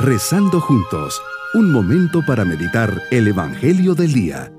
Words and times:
Rezando 0.00 0.60
juntos, 0.60 1.20
un 1.54 1.72
momento 1.72 2.22
para 2.24 2.44
meditar 2.44 3.02
el 3.10 3.26
Evangelio 3.26 3.96
del 3.96 4.12
Día. 4.12 4.52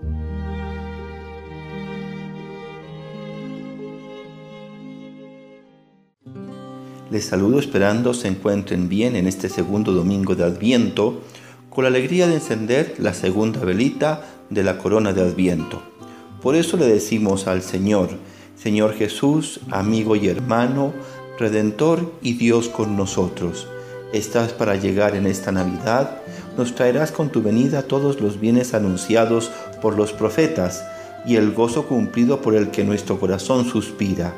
Les 7.10 7.24
saludo 7.24 7.58
esperando 7.58 8.14
se 8.14 8.28
encuentren 8.28 8.90
bien 8.90 9.16
en 9.16 9.28
este 9.28 9.48
segundo 9.48 9.94
domingo 9.94 10.36
de 10.36 10.44
Adviento, 10.44 11.22
con 11.70 11.86
la 11.86 11.88
alegría 11.88 12.28
de 12.28 12.36
encender 12.36 12.96
la 12.98 13.14
segunda 13.14 13.62
velita 13.62 14.26
de 14.50 14.66
la 14.66 14.78
corona 14.78 15.14
de 15.14 15.22
Adviento. 15.22 15.82
Por 16.42 16.58
eso 16.58 16.76
le 16.76 16.86
decimos 16.86 17.48
al 17.48 17.62
Señor, 17.62 18.10
Señor 18.58 18.94
Jesús, 18.94 19.62
amigo 19.72 20.18
y 20.18 20.28
hermano, 20.28 20.92
Redentor 21.40 22.12
y 22.22 22.34
Dios 22.34 22.68
con 22.68 22.98
nosotros. 22.98 23.70
Estás 24.12 24.54
para 24.54 24.76
llegar 24.76 25.16
en 25.16 25.28
esta 25.28 25.52
Navidad, 25.52 26.18
nos 26.58 26.74
traerás 26.74 27.12
con 27.12 27.30
tu 27.30 27.44
venida 27.44 27.84
todos 27.84 28.20
los 28.22 28.40
bienes 28.40 28.74
anunciados 28.74 29.52
por 29.82 29.96
los 29.96 30.14
profetas 30.14 30.84
y 31.28 31.36
el 31.36 31.54
gozo 31.54 31.86
cumplido 31.88 32.42
por 32.42 32.56
el 32.56 32.72
que 32.72 32.84
nuestro 32.84 33.20
corazón 33.20 33.66
suspira. 33.66 34.34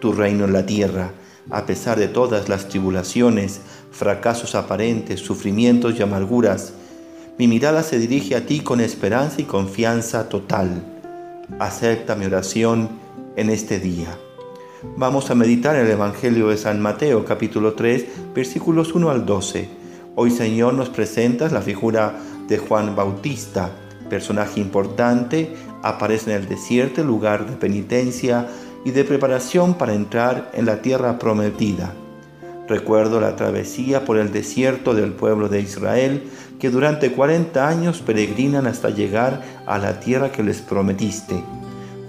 Tu 0.00 0.12
reino 0.12 0.44
en 0.44 0.52
la 0.52 0.64
tierra, 0.66 1.10
a 1.50 1.66
pesar 1.66 1.98
de 1.98 2.06
todas 2.06 2.48
las 2.48 2.68
tribulaciones, 2.68 3.60
fracasos 3.90 4.54
aparentes, 4.54 5.18
sufrimientos 5.18 5.98
y 5.98 6.02
amarguras, 6.02 6.72
mi 7.38 7.48
mirada 7.48 7.82
se 7.82 7.98
dirige 7.98 8.36
a 8.36 8.46
ti 8.46 8.60
con 8.60 8.80
esperanza 8.80 9.40
y 9.40 9.44
confianza 9.44 10.28
total. 10.28 10.82
Acepta 11.58 12.14
mi 12.14 12.26
oración 12.26 12.88
en 13.36 13.50
este 13.50 13.80
día. 13.80 14.16
Vamos 14.82 15.28
a 15.28 15.34
meditar 15.34 15.74
el 15.74 15.90
Evangelio 15.90 16.50
de 16.50 16.56
San 16.56 16.80
Mateo 16.80 17.24
capítulo 17.24 17.72
3 17.72 18.32
versículos 18.32 18.94
1 18.94 19.10
al 19.10 19.26
12. 19.26 19.68
Hoy 20.14 20.30
Señor 20.30 20.74
nos 20.74 20.88
presentas 20.88 21.50
la 21.50 21.62
figura 21.62 22.14
de 22.46 22.58
Juan 22.58 22.94
Bautista, 22.94 23.70
personaje 24.08 24.60
importante, 24.60 25.52
aparece 25.82 26.30
en 26.30 26.42
el 26.42 26.48
desierto, 26.48 27.02
lugar 27.02 27.50
de 27.50 27.56
penitencia 27.56 28.46
y 28.84 28.92
de 28.92 29.02
preparación 29.02 29.74
para 29.74 29.94
entrar 29.94 30.52
en 30.54 30.64
la 30.64 30.80
tierra 30.80 31.18
prometida. 31.18 31.92
Recuerdo 32.68 33.20
la 33.20 33.34
travesía 33.34 34.04
por 34.04 34.16
el 34.16 34.30
desierto 34.30 34.94
del 34.94 35.10
pueblo 35.10 35.48
de 35.48 35.60
Israel, 35.60 36.22
que 36.60 36.70
durante 36.70 37.10
40 37.10 37.66
años 37.66 38.00
peregrinan 38.00 38.68
hasta 38.68 38.90
llegar 38.90 39.42
a 39.66 39.78
la 39.78 39.98
tierra 39.98 40.30
que 40.30 40.44
les 40.44 40.60
prometiste. 40.60 41.42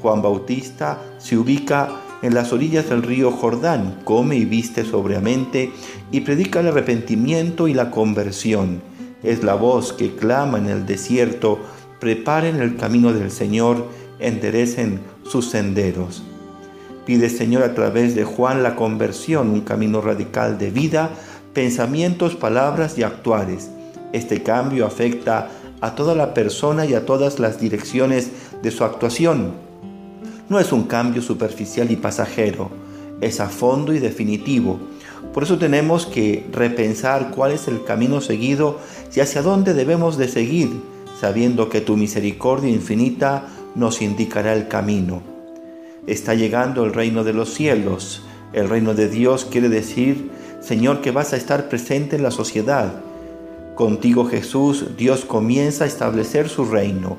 Juan 0.03 0.21
Bautista 0.21 0.99
se 1.17 1.35
ubica 1.35 2.01
en 2.21 2.33
las 2.33 2.51
orillas 2.51 2.89
del 2.89 3.03
río 3.03 3.31
Jordán, 3.31 4.01
come 4.03 4.35
y 4.35 4.45
viste 4.45 4.83
sobriamente 4.83 5.71
y 6.11 6.21
predica 6.21 6.59
el 6.59 6.67
arrepentimiento 6.67 7.67
y 7.67 7.73
la 7.73 7.91
conversión. 7.91 8.81
Es 9.23 9.43
la 9.43 9.55
voz 9.55 9.93
que 9.93 10.15
clama 10.15 10.57
en 10.57 10.67
el 10.67 10.85
desierto, 10.85 11.59
preparen 11.99 12.57
el 12.57 12.75
camino 12.75 13.13
del 13.13 13.31
Señor, 13.31 13.87
enderecen 14.19 14.99
sus 15.23 15.49
senderos. 15.49 16.23
Pide 17.05 17.29
Señor 17.29 17.63
a 17.63 17.73
través 17.73 18.15
de 18.15 18.23
Juan 18.23 18.63
la 18.63 18.75
conversión, 18.75 19.49
un 19.49 19.61
camino 19.61 20.01
radical 20.01 20.57
de 20.57 20.71
vida, 20.71 21.11
pensamientos, 21.53 22.35
palabras 22.35 22.97
y 22.97 23.03
actuares. 23.03 23.69
Este 24.13 24.43
cambio 24.43 24.85
afecta 24.85 25.49
a 25.81 25.95
toda 25.95 26.15
la 26.15 26.33
persona 26.33 26.85
y 26.85 26.93
a 26.93 27.05
todas 27.05 27.39
las 27.39 27.59
direcciones 27.59 28.29
de 28.61 28.71
su 28.71 28.83
actuación 28.83 29.68
no 30.49 30.59
es 30.59 30.71
un 30.71 30.83
cambio 30.83 31.21
superficial 31.21 31.91
y 31.91 31.95
pasajero, 31.95 32.69
es 33.21 33.39
a 33.39 33.49
fondo 33.49 33.93
y 33.93 33.99
definitivo. 33.99 34.79
Por 35.33 35.43
eso 35.43 35.57
tenemos 35.57 36.05
que 36.05 36.45
repensar 36.51 37.31
cuál 37.31 37.51
es 37.51 37.67
el 37.67 37.83
camino 37.83 38.19
seguido 38.19 38.79
y 39.15 39.19
hacia 39.19 39.41
dónde 39.41 39.73
debemos 39.73 40.17
de 40.17 40.27
seguir, 40.27 40.69
sabiendo 41.19 41.69
que 41.69 41.81
tu 41.81 41.97
misericordia 41.97 42.69
infinita 42.69 43.45
nos 43.75 44.01
indicará 44.01 44.53
el 44.53 44.67
camino. 44.67 45.21
Está 46.07 46.33
llegando 46.33 46.85
el 46.85 46.93
reino 46.93 47.23
de 47.23 47.33
los 47.33 47.53
cielos. 47.53 48.23
El 48.53 48.67
reino 48.67 48.95
de 48.95 49.09
Dios 49.09 49.45
quiere 49.45 49.69
decir, 49.69 50.31
Señor, 50.61 51.01
que 51.01 51.11
vas 51.11 51.33
a 51.33 51.37
estar 51.37 51.69
presente 51.69 52.15
en 52.15 52.23
la 52.23 52.31
sociedad. 52.31 52.93
Contigo 53.75 54.25
Jesús, 54.25 54.97
Dios 54.97 55.25
comienza 55.25 55.83
a 55.83 55.87
establecer 55.87 56.49
su 56.49 56.65
reino, 56.65 57.17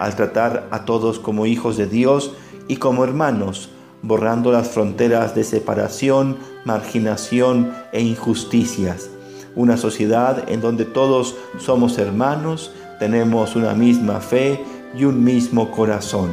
al 0.00 0.16
tratar 0.16 0.66
a 0.70 0.84
todos 0.86 1.20
como 1.20 1.46
hijos 1.46 1.76
de 1.76 1.86
Dios 1.86 2.32
y 2.68 2.76
como 2.76 3.04
hermanos, 3.04 3.68
borrando 4.02 4.50
las 4.50 4.70
fronteras 4.70 5.34
de 5.34 5.44
separación, 5.44 6.38
marginación 6.64 7.72
e 7.92 8.00
injusticias. 8.00 9.10
Una 9.54 9.76
sociedad 9.76 10.48
en 10.48 10.62
donde 10.62 10.86
todos 10.86 11.36
somos 11.58 11.98
hermanos, 11.98 12.72
tenemos 12.98 13.56
una 13.56 13.74
misma 13.74 14.20
fe 14.20 14.64
y 14.96 15.04
un 15.04 15.22
mismo 15.22 15.70
corazón. 15.70 16.30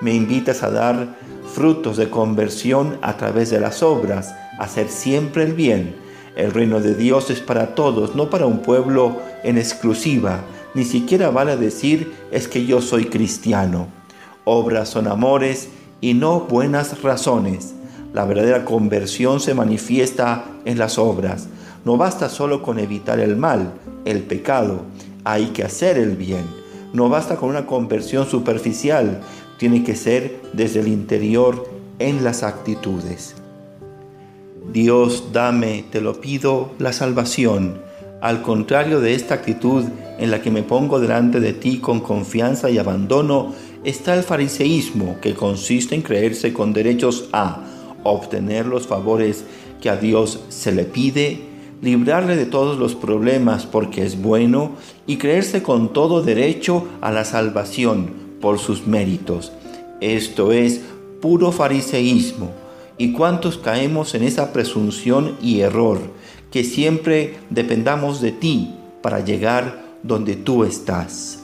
Me 0.00 0.14
invitas 0.14 0.62
a 0.62 0.70
dar 0.70 1.16
frutos 1.52 1.96
de 1.96 2.08
conversión 2.08 2.98
a 3.02 3.16
través 3.16 3.50
de 3.50 3.58
las 3.58 3.82
obras, 3.82 4.32
a 4.60 4.64
hacer 4.64 4.88
siempre 4.88 5.42
el 5.42 5.54
bien. 5.54 5.96
El 6.36 6.52
reino 6.52 6.80
de 6.80 6.94
Dios 6.94 7.28
es 7.30 7.40
para 7.40 7.74
todos, 7.74 8.14
no 8.14 8.30
para 8.30 8.46
un 8.46 8.58
pueblo 8.58 9.18
en 9.42 9.58
exclusiva. 9.58 10.40
Ni 10.74 10.84
siquiera 10.84 11.30
vale 11.30 11.56
decir 11.56 12.12
es 12.32 12.48
que 12.48 12.66
yo 12.66 12.80
soy 12.80 13.06
cristiano. 13.06 13.86
Obras 14.44 14.88
son 14.88 15.06
amores 15.06 15.68
y 16.00 16.14
no 16.14 16.40
buenas 16.40 17.02
razones. 17.02 17.74
La 18.12 18.24
verdadera 18.24 18.64
conversión 18.64 19.40
se 19.40 19.54
manifiesta 19.54 20.44
en 20.64 20.78
las 20.78 20.98
obras. 20.98 21.48
No 21.84 21.96
basta 21.96 22.28
solo 22.28 22.62
con 22.62 22.78
evitar 22.78 23.20
el 23.20 23.36
mal, 23.36 23.72
el 24.04 24.22
pecado. 24.22 24.82
Hay 25.22 25.46
que 25.46 25.62
hacer 25.62 25.96
el 25.96 26.16
bien. 26.16 26.44
No 26.92 27.08
basta 27.08 27.36
con 27.36 27.50
una 27.50 27.66
conversión 27.66 28.26
superficial. 28.26 29.20
Tiene 29.58 29.84
que 29.84 29.94
ser 29.94 30.40
desde 30.52 30.80
el 30.80 30.88
interior 30.88 31.68
en 31.98 32.24
las 32.24 32.42
actitudes. 32.42 33.36
Dios, 34.72 35.28
dame, 35.32 35.84
te 35.90 36.00
lo 36.00 36.20
pido, 36.20 36.72
la 36.78 36.92
salvación. 36.92 37.83
Al 38.24 38.40
contrario 38.40 39.00
de 39.00 39.12
esta 39.12 39.34
actitud 39.34 39.84
en 40.18 40.30
la 40.30 40.40
que 40.40 40.50
me 40.50 40.62
pongo 40.62 40.98
delante 40.98 41.40
de 41.40 41.52
ti 41.52 41.76
con 41.76 42.00
confianza 42.00 42.70
y 42.70 42.78
abandono, 42.78 43.52
está 43.84 44.14
el 44.14 44.22
fariseísmo, 44.22 45.18
que 45.20 45.34
consiste 45.34 45.94
en 45.94 46.00
creerse 46.00 46.54
con 46.54 46.72
derechos 46.72 47.28
a 47.34 47.60
obtener 48.02 48.64
los 48.64 48.86
favores 48.86 49.44
que 49.82 49.90
a 49.90 49.96
Dios 49.96 50.40
se 50.48 50.72
le 50.72 50.84
pide, 50.84 51.38
librarle 51.82 52.36
de 52.36 52.46
todos 52.46 52.78
los 52.78 52.94
problemas 52.94 53.66
porque 53.66 54.06
es 54.06 54.22
bueno 54.22 54.70
y 55.06 55.18
creerse 55.18 55.62
con 55.62 55.92
todo 55.92 56.22
derecho 56.22 56.88
a 57.02 57.12
la 57.12 57.26
salvación 57.26 58.10
por 58.40 58.58
sus 58.58 58.86
méritos. 58.86 59.52
Esto 60.00 60.50
es 60.50 60.80
puro 61.20 61.52
fariseísmo. 61.52 62.63
¿Y 62.96 63.12
cuántos 63.12 63.58
caemos 63.58 64.14
en 64.14 64.22
esa 64.22 64.52
presunción 64.52 65.36
y 65.42 65.60
error? 65.60 65.98
Que 66.52 66.62
siempre 66.62 67.36
dependamos 67.50 68.20
de 68.20 68.30
ti 68.30 68.74
para 69.02 69.20
llegar 69.20 69.82
donde 70.04 70.36
tú 70.36 70.62
estás. 70.62 71.40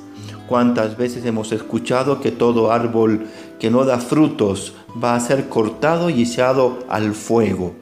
¿Cuántas 0.48 0.96
veces 0.96 1.24
hemos 1.26 1.50
escuchado 1.52 2.20
que 2.20 2.30
todo 2.30 2.70
árbol 2.70 3.26
que 3.58 3.70
no 3.70 3.84
da 3.84 3.98
frutos 3.98 4.74
va 5.02 5.14
a 5.14 5.20
ser 5.20 5.48
cortado 5.48 6.08
y 6.08 6.22
echado 6.22 6.80
al 6.88 7.14
fuego? 7.14 7.74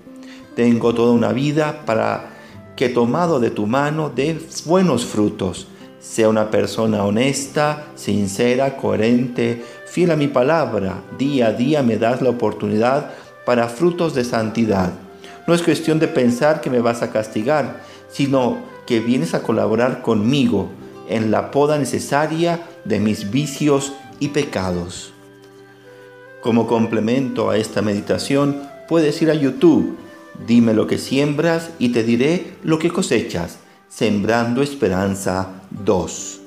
Tengo 0.56 0.95
toda 0.95 1.12
una 1.12 1.33
vida 1.33 1.83
para 1.85 2.37
que 2.75 2.89
tomado 2.89 3.39
de 3.39 3.50
tu 3.50 3.67
mano 3.67 4.11
dé 4.15 4.39
buenos 4.65 5.05
frutos. 5.05 5.69
Sea 6.00 6.29
una 6.29 6.50
persona 6.50 7.05
honesta, 7.05 7.87
sincera, 7.97 8.77
coherente, 8.77 9.62
fiel 9.87 10.11
a 10.11 10.17
mi 10.17 10.29
palabra. 10.29 11.03
Día 11.19 11.49
a 11.49 11.53
día 11.53 11.83
me 11.83 11.97
das 11.97 12.23
la 12.23 12.31
oportunidad 12.31 13.11
para 13.49 13.69
frutos 13.69 14.15
de 14.15 14.25
santidad. 14.25 14.93
No 15.47 15.55
es 15.55 15.63
cuestión 15.63 15.99
de 15.99 16.06
pensar 16.06 16.61
que 16.61 16.69
me 16.69 16.81
vas 16.81 17.00
a 17.00 17.11
castigar, 17.11 17.83
sino 18.12 18.59
que 18.87 19.00
vienes 19.00 19.33
a 19.33 19.41
colaborar 19.41 20.03
conmigo 20.03 20.69
en 21.09 21.31
la 21.31 21.50
poda 21.50 21.79
necesaria 21.79 22.61
de 22.85 23.00
mis 23.00 23.31
vicios 23.31 23.95
y 24.21 24.29
pecados. 24.29 25.15
Como 26.43 26.67
complemento 26.67 27.49
a 27.49 27.56
esta 27.56 27.81
meditación, 27.81 28.65
puedes 28.87 29.23
ir 29.23 29.31
a 29.31 29.35
YouTube, 29.35 29.97
dime 30.47 30.75
lo 30.75 30.87
que 30.87 30.99
siembras 30.99 31.71
y 31.79 31.89
te 31.89 32.03
diré 32.03 32.53
lo 32.62 32.79
que 32.79 32.91
cosechas, 32.91 33.61
Sembrando 33.89 34.61
Esperanza 34.61 35.62
2. 35.71 36.41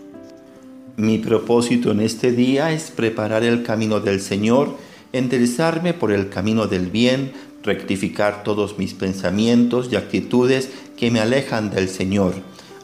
Mi 0.97 1.17
propósito 1.17 1.89
en 1.89 2.01
este 2.01 2.31
día 2.31 2.71
es 2.71 2.91
preparar 2.91 3.43
el 3.43 3.63
camino 3.63 4.01
del 4.01 4.21
Señor, 4.21 4.77
enderezarme 5.13 5.93
por 5.93 6.11
el 6.11 6.29
camino 6.29 6.67
del 6.67 6.87
bien, 6.87 7.33
rectificar 7.63 8.43
todos 8.43 8.77
mis 8.77 8.93
pensamientos 8.93 9.89
y 9.91 9.95
actitudes 9.95 10.69
que 10.97 11.11
me 11.11 11.19
alejan 11.19 11.69
del 11.69 11.89
Señor 11.89 12.33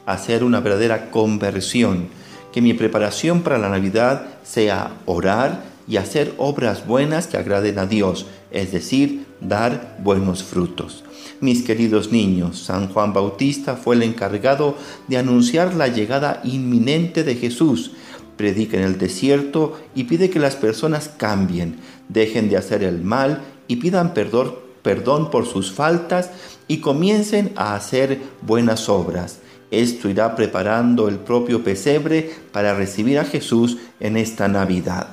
hacer 0.07 0.43
una 0.43 0.61
verdadera 0.61 1.11
conversión, 1.11 2.07
que 2.51 2.61
mi 2.61 2.73
preparación 2.73 3.41
para 3.41 3.59
la 3.59 3.69
Navidad 3.69 4.25
sea 4.43 4.93
orar 5.05 5.65
y 5.87 5.97
hacer 5.97 6.33
obras 6.37 6.87
buenas 6.87 7.27
que 7.27 7.37
agraden 7.37 7.77
a 7.77 7.85
Dios, 7.85 8.25
es 8.49 8.71
decir, 8.71 9.25
dar 9.41 9.97
buenos 9.99 10.43
frutos. 10.43 11.03
Mis 11.41 11.61
queridos 11.61 12.11
niños, 12.11 12.57
San 12.59 12.87
Juan 12.87 13.13
Bautista 13.13 13.75
fue 13.75 13.95
el 13.95 14.03
encargado 14.03 14.77
de 15.07 15.17
anunciar 15.17 15.75
la 15.75 15.89
llegada 15.89 16.41
inminente 16.45 17.23
de 17.23 17.35
Jesús. 17.35 17.91
Predica 18.37 18.77
en 18.77 18.83
el 18.83 18.97
desierto 18.97 19.79
y 19.95 20.05
pide 20.05 20.29
que 20.29 20.39
las 20.39 20.55
personas 20.55 21.09
cambien, 21.09 21.77
dejen 22.07 22.49
de 22.49 22.57
hacer 22.57 22.83
el 22.83 23.01
mal 23.01 23.41
y 23.67 23.77
pidan 23.77 24.13
perdón, 24.13 24.55
perdón 24.83 25.29
por 25.31 25.45
sus 25.45 25.71
faltas 25.71 26.29
y 26.67 26.77
comiencen 26.77 27.51
a 27.55 27.75
hacer 27.75 28.21
buenas 28.41 28.89
obras. 28.89 29.39
Esto 29.71 30.07
irá 30.07 30.35
preparando 30.35 31.09
el 31.09 31.15
propio 31.15 31.63
pesebre 31.63 32.31
para 32.51 32.73
recibir 32.73 33.19
a 33.19 33.25
Jesús 33.25 33.77
en 33.99 34.15
esta 34.15 34.47
Navidad. 34.47 35.07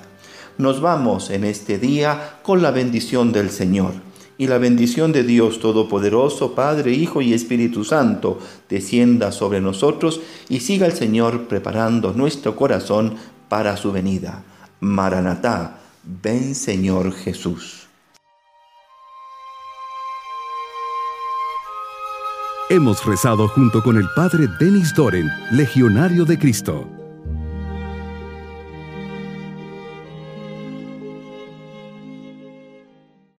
Nos 0.58 0.80
vamos 0.80 1.30
en 1.30 1.44
este 1.44 1.78
día 1.78 2.38
con 2.42 2.62
la 2.62 2.70
bendición 2.70 3.32
del 3.32 3.50
Señor. 3.50 3.92
Y 4.36 4.48
la 4.48 4.58
bendición 4.58 5.12
de 5.12 5.22
Dios 5.22 5.60
Todopoderoso, 5.60 6.54
Padre, 6.54 6.92
Hijo 6.92 7.22
y 7.22 7.32
Espíritu 7.32 7.84
Santo, 7.84 8.38
descienda 8.68 9.30
sobre 9.30 9.60
nosotros 9.60 10.20
y 10.48 10.60
siga 10.60 10.86
el 10.86 10.92
Señor 10.92 11.46
preparando 11.46 12.12
nuestro 12.12 12.56
corazón 12.56 13.14
para 13.48 13.76
su 13.76 13.92
venida. 13.92 14.42
Maranatá, 14.80 15.78
ven 16.02 16.54
Señor 16.54 17.12
Jesús. 17.12 17.86
Hemos 22.70 23.04
rezado 23.04 23.46
junto 23.46 23.82
con 23.82 23.96
el 23.98 24.08
Padre 24.16 24.48
Denis 24.58 24.94
Doren, 24.94 25.28
Legionario 25.52 26.24
de 26.24 26.38
Cristo. 26.38 27.03